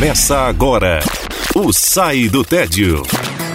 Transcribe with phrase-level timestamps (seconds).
[0.00, 1.00] Começa agora
[1.54, 3.02] o Sai do Tédio.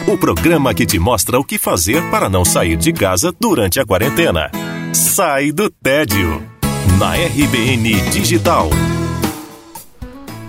[0.08, 3.86] O programa que te mostra o que fazer para não sair de casa durante a
[3.86, 4.52] quarentena.
[4.94, 6.44] Sai do Tédio.
[7.00, 8.70] Na RBN Digital.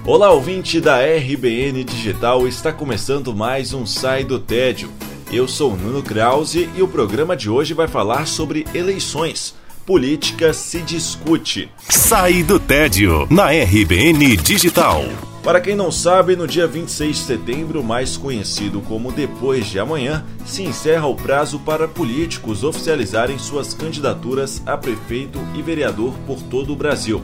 [0.04, 4.90] Olá, ouvinte da RBN Digital, está começando mais um Sai do Tédio.
[5.32, 9.54] Eu sou Nuno Krause e o programa de hoje vai falar sobre eleições.
[9.86, 11.70] Política se discute.
[11.88, 15.02] Sai do Tédio, na RBN Digital.
[15.46, 20.24] Para quem não sabe, no dia 26 de setembro, mais conhecido como depois de amanhã,
[20.44, 26.72] se encerra o prazo para políticos oficializarem suas candidaturas a prefeito e vereador por todo
[26.72, 27.22] o Brasil.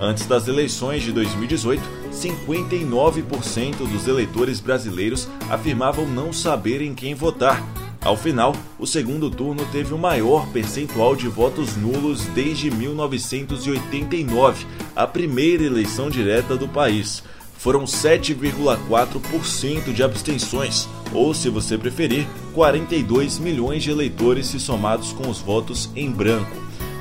[0.00, 1.80] Antes das eleições de 2018,
[2.12, 7.64] 59% dos eleitores brasileiros afirmavam não saber em quem votar.
[8.00, 14.66] Ao final, o segundo turno teve o maior percentual de votos nulos desde 1989,
[14.96, 17.22] a primeira eleição direta do país
[17.60, 25.28] foram 7,4% de abstenções, ou, se você preferir, 42 milhões de eleitores se somados com
[25.28, 26.56] os votos em branco.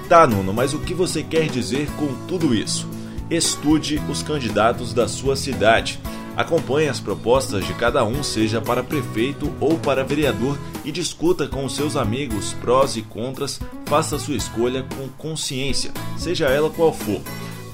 [0.09, 2.85] Tá, Nuno, mas o que você quer dizer com tudo isso?
[3.31, 5.97] Estude os candidatos da sua cidade.
[6.35, 11.63] Acompanhe as propostas de cada um, seja para prefeito ou para vereador, e discuta com
[11.63, 13.61] os seus amigos prós e contras.
[13.85, 17.21] Faça sua escolha com consciência, seja ela qual for.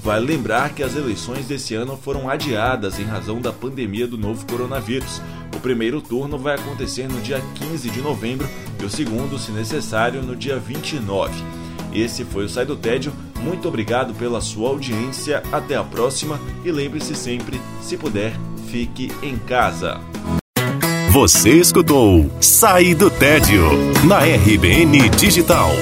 [0.06, 4.46] Vale lembrar que as eleições desse ano foram adiadas em razão da pandemia do novo
[4.46, 5.20] coronavírus.
[5.52, 8.48] O primeiro turno vai acontecer no dia 15 de novembro
[8.80, 11.34] e o segundo, se necessário, no dia 29.
[11.92, 13.12] Esse foi o Sai do Tédio.
[13.40, 15.42] Muito obrigado pela sua audiência.
[15.50, 18.32] Até a próxima e lembre-se sempre, se puder,
[18.68, 20.00] fique em casa.
[21.10, 23.60] Você escutou Sai do Tédio
[24.04, 25.72] na RBN Digital.